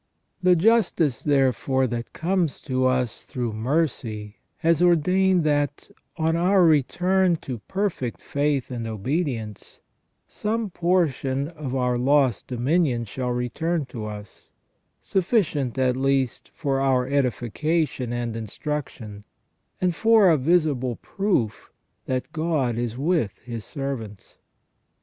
The 0.41 0.55
justice, 0.55 1.21
therefore, 1.21 1.85
that 1.85 2.11
comes 2.11 2.59
to 2.61 2.87
us 2.87 3.23
through 3.23 3.53
mercy 3.53 4.37
has 4.57 4.81
ordained 4.81 5.43
that, 5.43 5.91
on 6.17 6.35
our 6.35 6.65
return 6.65 7.35
to 7.45 7.59
perfect 7.67 8.19
faith 8.19 8.71
and 8.71 8.87
obedience, 8.87 9.79
some 10.27 10.71
portion 10.71 11.49
of 11.49 11.75
our 11.75 11.99
lost 11.99 12.47
dominion 12.47 13.05
shall 13.05 13.29
return 13.29 13.85
to 13.89 14.07
us, 14.07 14.49
sufficient, 15.03 15.77
at 15.77 15.95
least, 15.95 16.49
for 16.55 16.79
our 16.81 17.05
edification 17.05 18.11
and 18.11 18.35
instruction, 18.35 19.23
and 19.79 19.93
for 19.93 20.31
a 20.31 20.37
visible 20.39 20.95
proof 20.95 21.69
that 22.07 22.31
God 22.33 22.75
is 22.75 22.97
with 22.97 23.37
His 23.45 23.65
servants. 23.65 24.37